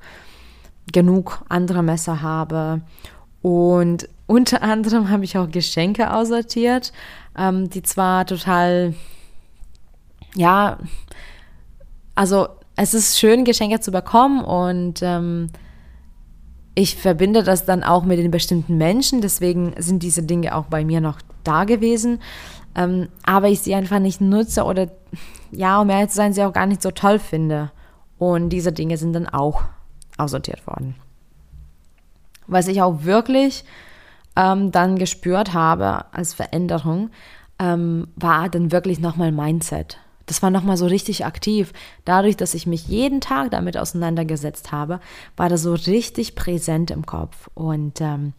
genug 0.92 1.44
andere 1.50 1.84
Messer 1.84 2.22
habe. 2.22 2.82
Und 3.42 4.08
unter 4.28 4.62
anderem 4.62 5.10
habe 5.10 5.24
ich 5.24 5.38
auch 5.38 5.50
Geschenke 5.50 6.14
aussortiert 6.14 6.94
ähm, 7.38 7.70
die 7.70 7.84
zwar 7.84 8.26
total, 8.26 8.94
ja, 10.36 10.78
also 12.16 12.48
es 12.76 12.94
ist 12.94 13.20
schön, 13.20 13.46
Geschenke 13.46 13.80
zu 13.80 13.92
bekommen 13.92 14.44
und 14.44 15.02
ähm, 15.02 15.50
ich 16.74 16.96
verbinde 16.96 17.44
das 17.44 17.66
dann 17.66 17.84
auch 17.84 18.04
mit 18.04 18.18
den 18.18 18.32
bestimmten 18.32 18.78
Menschen, 18.78 19.22
deswegen 19.22 19.74
sind 19.78 20.04
diese 20.04 20.24
Dinge 20.24 20.56
auch 20.56 20.66
bei 20.66 20.86
mir 20.86 21.02
noch 21.02 21.20
da 21.44 21.66
gewesen. 21.66 22.20
Ähm, 22.74 23.10
aber 23.24 23.50
ich 23.50 23.60
sie 23.60 23.76
einfach 23.76 24.00
nicht 24.00 24.22
nutze 24.22 24.64
oder 24.64 24.88
ja, 25.52 25.82
um 25.82 25.90
ehrlich 25.90 26.10
zu 26.10 26.16
sein, 26.16 26.32
sie 26.32 26.44
auch 26.44 26.54
gar 26.54 26.66
nicht 26.66 26.82
so 26.82 26.92
toll 26.92 27.20
finde. 27.20 27.72
Und 28.18 28.50
diese 28.50 28.72
Dinge 28.72 28.96
sind 28.98 29.12
dann 29.12 29.28
auch 29.28 29.64
aussortiert 30.18 30.66
worden. 30.66 30.96
Was 32.48 32.68
ich 32.68 32.82
auch 32.82 33.04
wirklich 33.04 33.64
ähm, 34.36 34.72
dann 34.72 34.98
gespürt 34.98 35.54
habe 35.54 36.06
als 36.14 36.34
Veränderung, 36.34 37.10
ähm, 37.60 38.08
war 38.16 38.50
dann 38.50 38.72
wirklich 38.72 39.00
nochmal 39.00 39.32
Mindset. 39.32 39.98
Das 40.26 40.42
war 40.42 40.50
nochmal 40.50 40.78
so 40.78 40.86
richtig 40.86 41.26
aktiv. 41.26 41.74
Dadurch, 42.06 42.38
dass 42.38 42.54
ich 42.54 42.66
mich 42.66 42.88
jeden 42.88 43.22
Tag 43.22 43.52
damit 43.52 43.78
auseinandergesetzt 43.78 44.72
habe, 44.72 45.00
war 45.36 45.50
das 45.50 45.64
so 45.64 45.74
richtig 45.74 46.36
präsent 46.36 46.92
im 46.92 47.06
Kopf. 47.06 47.50
Und 47.54 48.00
ähm, 48.02 48.34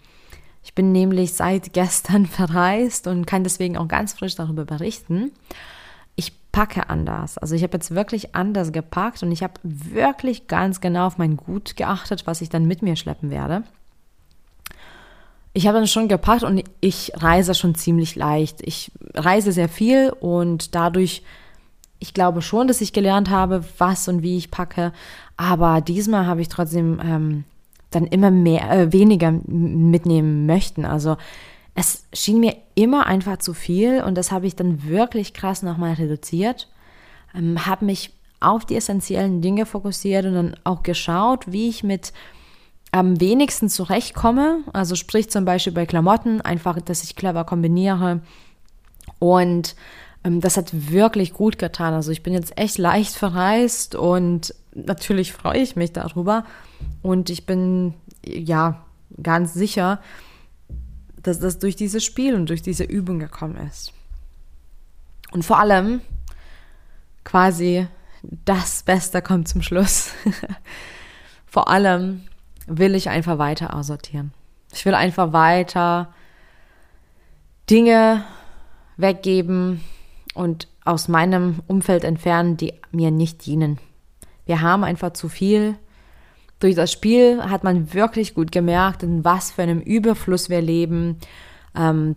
ich 0.62 0.74
bin 0.74 0.92
nämlich 0.92 1.34
seit 1.34 1.72
gestern 1.72 2.26
verreist 2.26 3.06
und 3.06 3.26
kann 3.26 3.44
deswegen 3.44 3.76
auch 3.76 3.88
ganz 3.88 4.14
frisch 4.14 4.34
darüber 4.34 4.64
berichten. 4.64 5.32
Ich 6.14 6.32
packe 6.50 6.88
anders. 6.88 7.38
Also 7.38 7.54
ich 7.54 7.62
habe 7.62 7.74
jetzt 7.74 7.94
wirklich 7.94 8.34
anders 8.34 8.72
gepackt 8.72 9.22
und 9.22 9.32
ich 9.32 9.42
habe 9.42 9.54
wirklich 9.62 10.46
ganz 10.46 10.80
genau 10.80 11.06
auf 11.06 11.18
mein 11.18 11.36
Gut 11.36 11.76
geachtet, 11.76 12.26
was 12.26 12.40
ich 12.40 12.48
dann 12.48 12.66
mit 12.66 12.82
mir 12.82 12.96
schleppen 12.96 13.30
werde 13.30 13.64
ich 15.54 15.66
habe 15.66 15.78
dann 15.78 15.86
schon 15.86 16.08
gepackt 16.08 16.44
und 16.44 16.62
ich 16.80 17.12
reise 17.16 17.54
schon 17.54 17.74
ziemlich 17.74 18.16
leicht. 18.16 18.60
Ich 18.62 18.90
reise 19.14 19.52
sehr 19.52 19.68
viel 19.68 20.10
und 20.20 20.74
dadurch, 20.74 21.22
ich 21.98 22.14
glaube 22.14 22.40
schon, 22.40 22.68
dass 22.68 22.80
ich 22.80 22.92
gelernt 22.92 23.28
habe, 23.28 23.64
was 23.78 24.08
und 24.08 24.22
wie 24.22 24.38
ich 24.38 24.50
packe. 24.50 24.92
Aber 25.36 25.80
diesmal 25.80 26.26
habe 26.26 26.40
ich 26.40 26.48
trotzdem 26.48 27.00
ähm, 27.04 27.44
dann 27.90 28.06
immer 28.06 28.30
mehr, 28.30 28.70
äh, 28.70 28.92
weniger 28.92 29.30
mitnehmen 29.30 30.46
möchten. 30.46 30.84
Also 30.86 31.16
es 31.74 32.06
schien 32.12 32.40
mir 32.40 32.56
immer 32.74 33.06
einfach 33.06 33.38
zu 33.38 33.54
viel 33.54 34.02
und 34.02 34.16
das 34.16 34.32
habe 34.32 34.46
ich 34.46 34.56
dann 34.56 34.88
wirklich 34.88 35.34
krass 35.34 35.62
nochmal 35.62 35.94
reduziert. 35.94 36.68
Ähm, 37.34 37.66
habe 37.66 37.84
mich 37.84 38.10
auf 38.40 38.64
die 38.64 38.76
essentiellen 38.76 39.40
Dinge 39.40 39.66
fokussiert 39.66 40.24
und 40.24 40.34
dann 40.34 40.56
auch 40.64 40.82
geschaut, 40.82 41.52
wie 41.52 41.68
ich 41.68 41.84
mit 41.84 42.12
am 42.92 43.20
wenigsten 43.20 43.68
zurechtkomme. 43.68 44.60
Also 44.72 44.94
sprich 44.94 45.30
zum 45.30 45.44
Beispiel 45.44 45.72
bei 45.72 45.86
Klamotten, 45.86 46.40
einfach, 46.40 46.80
dass 46.80 47.02
ich 47.02 47.16
clever 47.16 47.44
kombiniere. 47.44 48.20
Und 49.18 49.74
ähm, 50.24 50.40
das 50.40 50.56
hat 50.56 50.92
wirklich 50.92 51.32
gut 51.32 51.58
getan. 51.58 51.94
Also 51.94 52.12
ich 52.12 52.22
bin 52.22 52.34
jetzt 52.34 52.56
echt 52.56 52.78
leicht 52.78 53.14
verreist 53.14 53.94
und 53.94 54.54
natürlich 54.74 55.32
freue 55.32 55.58
ich 55.58 55.74
mich 55.74 55.92
darüber. 55.92 56.44
Und 57.00 57.30
ich 57.30 57.46
bin 57.46 57.94
ja 58.24 58.84
ganz 59.20 59.54
sicher, 59.54 60.00
dass 61.22 61.38
das 61.38 61.58
durch 61.58 61.76
dieses 61.76 62.04
Spiel 62.04 62.34
und 62.34 62.48
durch 62.48 62.62
diese 62.62 62.84
Übung 62.84 63.18
gekommen 63.18 63.56
ist. 63.68 63.92
Und 65.30 65.44
vor 65.44 65.58
allem 65.58 66.02
quasi 67.24 67.86
das 68.44 68.82
Beste 68.82 69.22
kommt 69.22 69.48
zum 69.48 69.62
Schluss. 69.62 70.10
vor 71.46 71.68
allem 71.68 72.22
will 72.66 72.94
ich 72.94 73.08
einfach 73.10 73.38
weiter 73.38 73.74
aussortieren. 73.74 74.32
Ich 74.72 74.84
will 74.84 74.94
einfach 74.94 75.32
weiter 75.32 76.12
Dinge 77.68 78.24
weggeben 78.96 79.82
und 80.34 80.68
aus 80.84 81.08
meinem 81.08 81.60
Umfeld 81.66 82.04
entfernen, 82.04 82.56
die 82.56 82.74
mir 82.90 83.10
nicht 83.10 83.46
dienen. 83.46 83.78
Wir 84.46 84.60
haben 84.60 84.84
einfach 84.84 85.12
zu 85.12 85.28
viel. 85.28 85.76
Durch 86.58 86.74
das 86.74 86.92
Spiel 86.92 87.42
hat 87.42 87.64
man 87.64 87.92
wirklich 87.92 88.34
gut 88.34 88.52
gemerkt, 88.52 89.02
in 89.02 89.24
was 89.24 89.52
für 89.52 89.62
einem 89.62 89.80
Überfluss 89.80 90.48
wir 90.48 90.60
leben. 90.60 91.18
Ähm, 91.74 92.16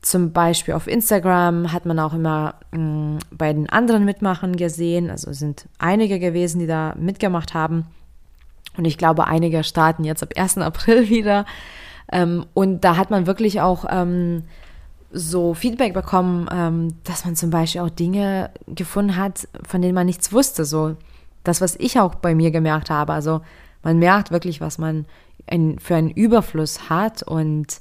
zum 0.00 0.32
Beispiel 0.32 0.74
auf 0.74 0.86
Instagram 0.86 1.72
hat 1.72 1.84
man 1.84 1.98
auch 1.98 2.14
immer 2.14 2.54
mh, 2.72 2.78
mm, 2.80 3.18
bei 3.32 3.52
den 3.52 3.68
anderen 3.68 4.04
Mitmachen 4.04 4.56
gesehen. 4.56 5.10
Also 5.10 5.32
sind 5.32 5.68
einige 5.78 6.18
gewesen, 6.18 6.60
die 6.60 6.66
da 6.66 6.94
mitgemacht 6.98 7.54
haben. 7.54 7.86
Und 8.78 8.86
ich 8.86 8.96
glaube, 8.96 9.26
einige 9.26 9.64
starten 9.64 10.04
jetzt 10.04 10.22
ab 10.22 10.30
1. 10.36 10.58
April 10.58 11.08
wieder. 11.10 11.44
Ähm, 12.10 12.46
und 12.54 12.84
da 12.84 12.96
hat 12.96 13.10
man 13.10 13.26
wirklich 13.26 13.60
auch 13.60 13.84
ähm, 13.90 14.44
so 15.10 15.52
Feedback 15.52 15.92
bekommen, 15.92 16.48
ähm, 16.50 16.94
dass 17.04 17.24
man 17.24 17.36
zum 17.36 17.50
Beispiel 17.50 17.82
auch 17.82 17.90
Dinge 17.90 18.50
gefunden 18.66 19.16
hat, 19.16 19.48
von 19.66 19.82
denen 19.82 19.94
man 19.94 20.06
nichts 20.06 20.32
wusste. 20.32 20.64
So 20.64 20.96
das, 21.44 21.60
was 21.60 21.76
ich 21.76 21.98
auch 21.98 22.14
bei 22.14 22.34
mir 22.34 22.50
gemerkt 22.50 22.88
habe. 22.88 23.12
Also 23.12 23.42
man 23.82 23.98
merkt 23.98 24.30
wirklich, 24.30 24.60
was 24.60 24.78
man 24.78 25.06
ein, 25.46 25.78
für 25.78 25.96
einen 25.96 26.10
Überfluss 26.10 26.88
hat. 26.88 27.22
Und 27.22 27.80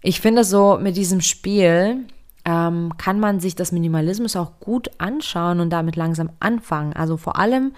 ich 0.00 0.20
finde 0.20 0.42
so 0.42 0.78
mit 0.80 0.96
diesem 0.96 1.20
Spiel 1.20 2.06
ähm, 2.44 2.92
kann 2.98 3.20
man 3.20 3.40
sich 3.40 3.56
das 3.56 3.72
Minimalismus 3.72 4.36
auch 4.36 4.60
gut 4.60 4.90
anschauen 4.98 5.60
und 5.60 5.70
damit 5.70 5.96
langsam 5.96 6.30
anfangen. 6.40 6.92
Also 6.94 7.16
vor 7.16 7.38
allem 7.38 7.72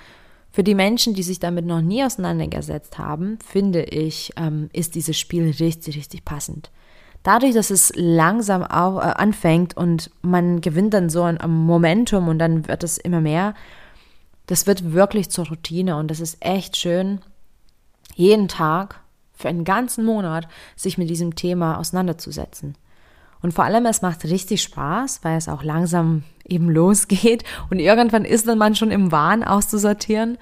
für 0.56 0.64
die 0.64 0.74
Menschen, 0.74 1.12
die 1.12 1.22
sich 1.22 1.38
damit 1.38 1.66
noch 1.66 1.82
nie 1.82 2.02
auseinandergesetzt 2.02 2.96
haben, 2.96 3.38
finde 3.44 3.82
ich, 3.82 4.32
ähm, 4.38 4.70
ist 4.72 4.94
dieses 4.94 5.18
Spiel 5.18 5.54
richtig, 5.60 5.98
richtig 5.98 6.24
passend. 6.24 6.70
Dadurch, 7.22 7.52
dass 7.52 7.68
es 7.68 7.92
langsam 7.94 8.62
auch, 8.62 8.96
äh, 8.96 9.02
anfängt 9.02 9.76
und 9.76 10.10
man 10.22 10.62
gewinnt 10.62 10.94
dann 10.94 11.10
so 11.10 11.24
ein, 11.24 11.38
Momentum 11.46 12.28
und 12.28 12.38
dann 12.38 12.68
wird 12.68 12.84
es 12.84 12.96
immer 12.96 13.20
mehr, 13.20 13.52
das 14.46 14.66
wird 14.66 14.94
wirklich 14.94 15.28
zur 15.28 15.46
Routine 15.46 15.98
und 15.98 16.10
das 16.10 16.20
ist 16.20 16.38
echt 16.40 16.78
schön, 16.78 17.20
jeden 18.14 18.48
Tag 18.48 19.02
für 19.34 19.50
einen 19.50 19.64
ganzen 19.64 20.06
Monat 20.06 20.48
sich 20.74 20.96
mit 20.96 21.10
diesem 21.10 21.34
Thema 21.34 21.76
auseinanderzusetzen. 21.76 22.78
Und 23.46 23.52
vor 23.52 23.64
allem, 23.64 23.86
es 23.86 24.02
macht 24.02 24.24
richtig 24.24 24.60
Spaß, 24.60 25.20
weil 25.22 25.38
es 25.38 25.48
auch 25.48 25.62
langsam 25.62 26.24
eben 26.48 26.68
losgeht 26.68 27.44
und 27.70 27.78
irgendwann 27.78 28.24
ist 28.24 28.48
dann 28.48 28.58
man 28.58 28.74
schon 28.74 28.90
im 28.90 29.12
Wahn 29.12 29.44
auszusortieren 29.44 30.36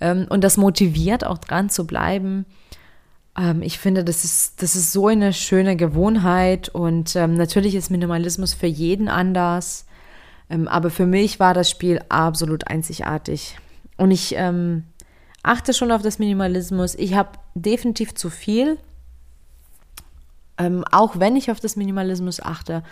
ähm, 0.00 0.26
und 0.28 0.44
das 0.44 0.56
motiviert 0.56 1.26
auch 1.26 1.38
dran 1.38 1.68
zu 1.68 1.84
bleiben. 1.84 2.46
Ähm, 3.36 3.60
ich 3.60 3.80
finde, 3.80 4.04
das 4.04 4.24
ist, 4.24 4.62
das 4.62 4.76
ist 4.76 4.92
so 4.92 5.08
eine 5.08 5.32
schöne 5.32 5.74
Gewohnheit 5.74 6.68
und 6.68 7.16
ähm, 7.16 7.34
natürlich 7.34 7.74
ist 7.74 7.90
Minimalismus 7.90 8.54
für 8.54 8.68
jeden 8.68 9.08
anders. 9.08 9.86
Aber 10.66 10.90
für 10.90 11.06
mich 11.06 11.40
war 11.40 11.54
das 11.54 11.70
Spiel 11.70 12.02
absolut 12.10 12.68
einzigartig. 12.68 13.58
Und 13.96 14.12
ich 14.12 14.36
achte 15.42 15.72
schon 15.72 15.90
auf 15.90 16.02
das 16.02 16.18
Minimalismus. 16.18 16.94
Ich 16.94 17.14
habe 17.14 17.30
definitiv 17.54 18.14
zu 18.14 18.28
viel. 18.28 18.78
Ähm, 20.58 20.84
auch 20.90 21.18
wenn 21.18 21.36
ich 21.36 21.50
auf 21.50 21.60
das 21.60 21.76
Minimalismus 21.76 22.40
achte. 22.40 22.82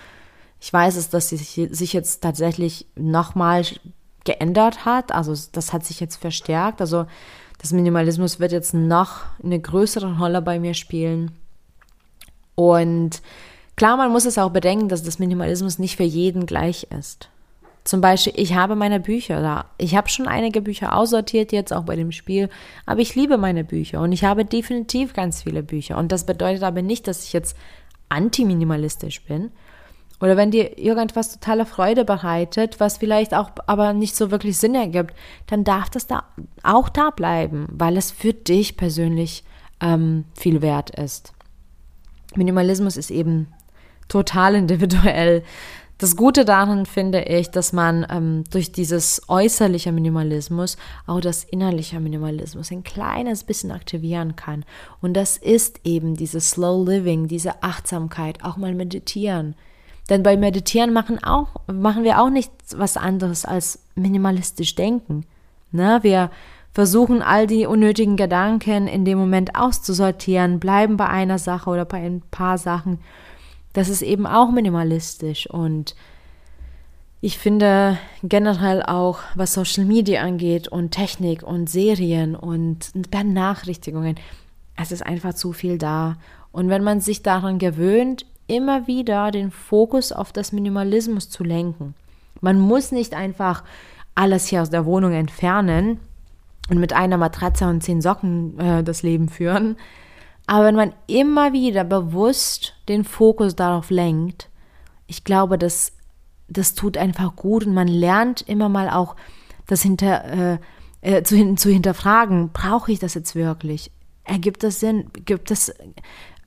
Ich 0.60 0.72
weiß 0.72 0.96
es, 0.96 1.08
dass 1.10 1.28
sich, 1.28 1.60
sich 1.70 1.92
jetzt 1.92 2.22
tatsächlich 2.22 2.86
nochmal 2.94 3.64
geändert 4.24 4.84
hat. 4.84 5.12
Also 5.12 5.34
das 5.52 5.72
hat 5.72 5.84
sich 5.84 6.00
jetzt 6.00 6.16
verstärkt. 6.16 6.80
Also 6.80 7.06
das 7.60 7.72
Minimalismus 7.72 8.40
wird 8.40 8.52
jetzt 8.52 8.74
noch 8.74 9.22
eine 9.42 9.60
größere 9.60 10.18
Rolle 10.18 10.42
bei 10.42 10.58
mir 10.58 10.74
spielen. 10.74 11.32
Und 12.54 13.22
klar, 13.76 13.96
man 13.96 14.12
muss 14.12 14.24
es 14.24 14.38
auch 14.38 14.50
bedenken, 14.50 14.88
dass 14.88 15.02
das 15.02 15.18
Minimalismus 15.18 15.78
nicht 15.78 15.96
für 15.96 16.02
jeden 16.02 16.46
gleich 16.46 16.88
ist. 16.96 17.28
Zum 17.84 18.00
Beispiel, 18.00 18.34
ich 18.36 18.54
habe 18.54 18.76
meine 18.76 19.00
Bücher 19.00 19.40
da. 19.40 19.64
Ich 19.76 19.96
habe 19.96 20.08
schon 20.08 20.28
einige 20.28 20.62
Bücher 20.62 20.96
aussortiert 20.96 21.50
jetzt 21.50 21.72
auch 21.72 21.82
bei 21.82 21.96
dem 21.96 22.12
Spiel, 22.12 22.48
aber 22.86 23.00
ich 23.00 23.16
liebe 23.16 23.38
meine 23.38 23.64
Bücher 23.64 24.00
und 24.00 24.12
ich 24.12 24.24
habe 24.24 24.44
definitiv 24.44 25.14
ganz 25.14 25.42
viele 25.42 25.62
Bücher. 25.62 25.98
Und 25.98 26.12
das 26.12 26.24
bedeutet 26.24 26.62
aber 26.62 26.82
nicht, 26.82 27.08
dass 27.08 27.24
ich 27.24 27.32
jetzt 27.32 27.56
anti-minimalistisch 28.08 29.22
bin. 29.24 29.50
Oder 30.20 30.36
wenn 30.36 30.52
dir 30.52 30.78
irgendwas 30.78 31.32
totale 31.32 31.66
Freude 31.66 32.04
bereitet, 32.04 32.78
was 32.78 32.98
vielleicht 32.98 33.34
auch 33.34 33.50
aber 33.66 33.92
nicht 33.92 34.14
so 34.14 34.30
wirklich 34.30 34.56
Sinn 34.56 34.76
ergibt, 34.76 35.14
dann 35.48 35.64
darf 35.64 35.90
das 35.90 36.06
da 36.06 36.22
auch 36.62 36.88
da 36.88 37.10
bleiben, 37.10 37.66
weil 37.72 37.96
es 37.96 38.12
für 38.12 38.32
dich 38.32 38.76
persönlich 38.76 39.42
ähm, 39.80 40.24
viel 40.38 40.62
wert 40.62 40.90
ist. 40.90 41.32
Minimalismus 42.36 42.96
ist 42.96 43.10
eben 43.10 43.48
total 44.06 44.54
individuell. 44.54 45.42
Das 46.02 46.16
Gute 46.16 46.44
daran 46.44 46.84
finde 46.84 47.22
ich, 47.26 47.52
dass 47.52 47.72
man 47.72 48.04
ähm, 48.10 48.42
durch 48.50 48.72
dieses 48.72 49.22
äußerliche 49.28 49.92
Minimalismus 49.92 50.76
auch 51.06 51.20
das 51.20 51.44
innerliche 51.44 52.00
Minimalismus 52.00 52.72
ein 52.72 52.82
kleines 52.82 53.44
bisschen 53.44 53.70
aktivieren 53.70 54.34
kann. 54.34 54.64
Und 55.00 55.14
das 55.14 55.36
ist 55.36 55.78
eben 55.84 56.16
dieses 56.16 56.50
Slow 56.50 56.84
Living, 56.90 57.28
diese 57.28 57.62
Achtsamkeit, 57.62 58.42
auch 58.42 58.56
mal 58.56 58.74
meditieren. 58.74 59.54
Denn 60.10 60.24
bei 60.24 60.36
Meditieren 60.36 60.92
machen, 60.92 61.22
auch, 61.22 61.50
machen 61.72 62.02
wir 62.02 62.20
auch 62.20 62.30
nichts 62.30 62.76
was 62.76 62.96
anderes 62.96 63.44
als 63.44 63.78
minimalistisch 63.94 64.74
denken. 64.74 65.24
Ne? 65.70 66.00
Wir 66.02 66.32
versuchen 66.72 67.22
all 67.22 67.46
die 67.46 67.64
unnötigen 67.64 68.16
Gedanken 68.16 68.88
in 68.88 69.04
dem 69.04 69.18
Moment 69.18 69.54
auszusortieren, 69.54 70.58
bleiben 70.58 70.96
bei 70.96 71.06
einer 71.06 71.38
Sache 71.38 71.70
oder 71.70 71.84
bei 71.84 71.98
ein 71.98 72.22
paar 72.32 72.58
Sachen 72.58 72.98
das 73.72 73.88
ist 73.88 74.02
eben 74.02 74.26
auch 74.26 74.50
minimalistisch 74.50 75.48
und 75.48 75.94
ich 77.24 77.38
finde 77.38 77.98
generell 78.24 78.82
auch, 78.82 79.20
was 79.36 79.54
Social 79.54 79.84
Media 79.84 80.22
angeht 80.22 80.66
und 80.66 80.90
Technik 80.90 81.44
und 81.44 81.70
Serien 81.70 82.34
und 82.34 82.90
Benachrichtigungen, 83.12 84.16
es 84.76 84.90
ist 84.90 85.06
einfach 85.06 85.34
zu 85.34 85.52
viel 85.52 85.78
da. 85.78 86.16
Und 86.50 86.68
wenn 86.68 86.82
man 86.82 87.00
sich 87.00 87.22
daran 87.22 87.58
gewöhnt, 87.60 88.26
immer 88.48 88.86
wieder 88.86 89.30
den 89.30 89.50
Fokus 89.50 90.12
auf 90.12 90.32
das 90.32 90.52
Minimalismus 90.52 91.30
zu 91.30 91.44
lenken. 91.44 91.94
Man 92.40 92.58
muss 92.58 92.92
nicht 92.92 93.14
einfach 93.14 93.62
alles 94.14 94.46
hier 94.46 94.62
aus 94.62 94.70
der 94.70 94.84
Wohnung 94.84 95.12
entfernen 95.12 96.00
und 96.70 96.78
mit 96.78 96.92
einer 96.92 97.16
Matratze 97.16 97.66
und 97.66 97.82
zehn 97.82 98.02
Socken 98.02 98.58
äh, 98.58 98.82
das 98.82 99.02
Leben 99.02 99.28
führen, 99.28 99.76
aber 100.46 100.64
wenn 100.66 100.74
man 100.74 100.92
immer 101.06 101.52
wieder 101.52 101.84
bewusst 101.84 102.74
den 102.88 103.04
Fokus 103.04 103.54
darauf 103.54 103.90
lenkt, 103.90 104.48
ich 105.06 105.24
glaube, 105.24 105.58
das, 105.58 105.92
das 106.48 106.74
tut 106.74 106.96
einfach 106.96 107.36
gut 107.36 107.66
und 107.66 107.74
man 107.74 107.88
lernt 107.88 108.42
immer 108.42 108.68
mal 108.68 108.90
auch 108.90 109.16
das 109.66 109.82
hinter, 109.82 110.24
äh, 110.24 110.58
äh, 111.00 111.22
zu, 111.22 111.54
zu 111.54 111.70
hinterfragen, 111.70 112.50
brauche 112.52 112.92
ich 112.92 112.98
das 112.98 113.14
jetzt 113.14 113.34
wirklich? 113.34 113.90
Ergibt 114.24 114.62
das 114.62 114.80
Sinn? 114.80 115.10
Gibt 115.24 115.50
das, 115.50 115.74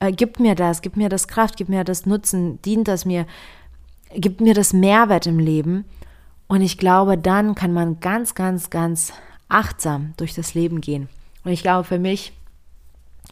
äh, 0.00 0.12
gibt 0.12 0.40
mir 0.40 0.54
das, 0.54 0.82
gibt 0.82 0.96
mir 0.96 1.08
das 1.08 1.28
Kraft, 1.28 1.56
gibt 1.56 1.70
mir 1.70 1.84
das 1.84 2.06
Nutzen, 2.06 2.60
dient 2.62 2.88
das 2.88 3.04
mir, 3.04 3.26
gibt 4.14 4.40
mir 4.40 4.54
das 4.54 4.72
Mehrwert 4.72 5.26
im 5.26 5.38
Leben? 5.38 5.84
Und 6.48 6.60
ich 6.60 6.78
glaube, 6.78 7.18
dann 7.18 7.54
kann 7.54 7.72
man 7.72 8.00
ganz, 8.00 8.34
ganz, 8.34 8.70
ganz 8.70 9.12
achtsam 9.48 10.14
durch 10.16 10.34
das 10.34 10.54
Leben 10.54 10.80
gehen. 10.80 11.08
Und 11.44 11.52
ich 11.52 11.62
glaube, 11.62 11.84
für 11.84 11.98
mich 11.98 12.32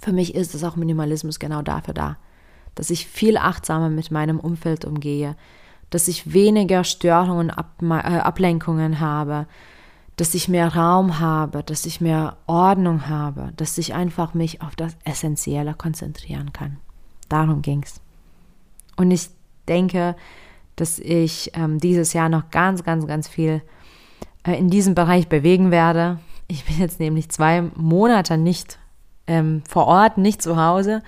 für 0.00 0.12
mich 0.12 0.34
ist 0.34 0.54
es 0.54 0.64
auch 0.64 0.76
Minimalismus 0.76 1.38
genau 1.38 1.62
dafür 1.62 1.94
da, 1.94 2.16
dass 2.74 2.90
ich 2.90 3.06
viel 3.06 3.36
achtsamer 3.36 3.88
mit 3.88 4.10
meinem 4.10 4.40
Umfeld 4.40 4.84
umgehe, 4.84 5.36
dass 5.90 6.08
ich 6.08 6.32
weniger 6.32 6.84
Störungen, 6.84 7.50
Ab 7.50 7.76
äh, 7.82 7.94
Ablenkungen 7.94 9.00
habe, 9.00 9.46
dass 10.16 10.34
ich 10.34 10.48
mehr 10.48 10.74
Raum 10.74 11.18
habe, 11.18 11.62
dass 11.62 11.86
ich 11.86 12.00
mehr 12.00 12.36
Ordnung 12.46 13.08
habe, 13.08 13.52
dass 13.56 13.78
ich 13.78 13.94
einfach 13.94 14.34
mich 14.34 14.62
auf 14.62 14.76
das 14.76 14.96
Essentielle 15.04 15.74
konzentrieren 15.74 16.52
kann. 16.52 16.78
Darum 17.28 17.62
ging's. 17.62 18.00
Und 18.96 19.10
ich 19.10 19.28
denke, 19.66 20.14
dass 20.76 20.98
ich 20.98 21.52
ähm, 21.54 21.78
dieses 21.78 22.12
Jahr 22.12 22.28
noch 22.28 22.50
ganz, 22.50 22.84
ganz, 22.84 23.06
ganz 23.06 23.28
viel 23.28 23.62
äh, 24.44 24.58
in 24.58 24.70
diesem 24.70 24.94
Bereich 24.94 25.28
bewegen 25.28 25.70
werde. 25.70 26.18
Ich 26.46 26.64
bin 26.64 26.78
jetzt 26.78 27.00
nämlich 27.00 27.28
zwei 27.30 27.62
Monate 27.74 28.36
nicht 28.36 28.78
ähm, 29.26 29.62
vor 29.68 29.86
Ort, 29.86 30.18
nicht 30.18 30.42
zu 30.42 30.56
Hause. 30.56 31.02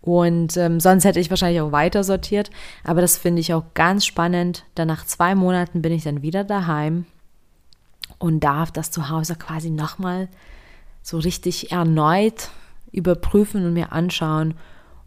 Und 0.00 0.56
ähm, 0.56 0.80
sonst 0.80 1.04
hätte 1.04 1.20
ich 1.20 1.30
wahrscheinlich 1.30 1.60
auch 1.60 1.72
weiter 1.72 2.04
sortiert. 2.04 2.50
Aber 2.84 3.00
das 3.00 3.18
finde 3.18 3.40
ich 3.40 3.52
auch 3.52 3.64
ganz 3.74 4.06
spannend. 4.06 4.64
Dann 4.74 4.88
nach 4.88 5.04
zwei 5.04 5.34
Monaten 5.34 5.82
bin 5.82 5.92
ich 5.92 6.04
dann 6.04 6.22
wieder 6.22 6.44
daheim 6.44 7.04
und 8.18 8.40
darf 8.40 8.70
das 8.70 8.90
zu 8.90 9.08
Hause 9.08 9.34
quasi 9.36 9.70
nochmal 9.70 10.28
so 11.02 11.18
richtig 11.18 11.72
erneut 11.72 12.50
überprüfen 12.92 13.64
und 13.64 13.74
mir 13.74 13.92
anschauen. 13.92 14.54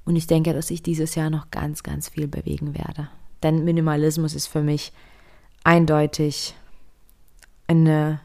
Und 0.06 0.16
ich 0.16 0.28
denke, 0.28 0.54
dass 0.54 0.72
ich 0.72 0.84
dieses 0.84 1.16
Jahr 1.16 1.30
noch 1.30 1.52
ganz, 1.52 1.84
ganz 1.84 2.10
viel 2.10 2.28
bewegen 2.28 2.76
werde. 2.76 3.10
Denn 3.44 3.64
Minimalismus 3.64 4.36
ist 4.36 4.48
für 4.48 4.62
mich 4.62 4.92
eindeutig 5.64 6.56
eine, 7.68 8.20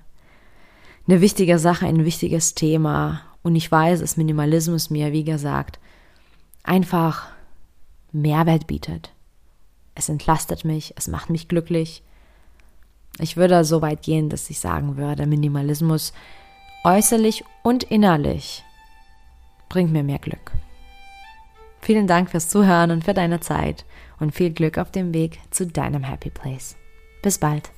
eine 1.06 1.20
wichtige 1.20 1.58
Sache, 1.58 1.86
ein 1.86 2.04
wichtiges 2.04 2.54
Thema. 2.54 3.22
Und 3.46 3.54
ich 3.54 3.70
weiß, 3.70 4.00
dass 4.00 4.16
Minimalismus 4.16 4.90
mir, 4.90 5.12
wie 5.12 5.22
gesagt, 5.22 5.78
einfach 6.64 7.28
Mehrwert 8.10 8.66
bietet. 8.66 9.12
Es 9.94 10.08
entlastet 10.08 10.64
mich, 10.64 10.94
es 10.96 11.06
macht 11.06 11.30
mich 11.30 11.46
glücklich. 11.46 12.02
Ich 13.20 13.36
würde 13.36 13.64
so 13.64 13.82
weit 13.82 14.02
gehen, 14.02 14.30
dass 14.30 14.50
ich 14.50 14.58
sagen 14.58 14.96
würde, 14.96 15.26
Minimalismus 15.26 16.12
äußerlich 16.82 17.44
und 17.62 17.84
innerlich 17.84 18.64
bringt 19.68 19.92
mir 19.92 20.02
mehr 20.02 20.18
Glück. 20.18 20.50
Vielen 21.80 22.08
Dank 22.08 22.30
fürs 22.30 22.48
Zuhören 22.48 22.90
und 22.90 23.04
für 23.04 23.14
deine 23.14 23.38
Zeit 23.38 23.84
und 24.18 24.34
viel 24.34 24.50
Glück 24.50 24.76
auf 24.76 24.90
dem 24.90 25.14
Weg 25.14 25.38
zu 25.52 25.68
deinem 25.68 26.02
Happy 26.02 26.30
Place. 26.30 26.74
Bis 27.22 27.38
bald. 27.38 27.75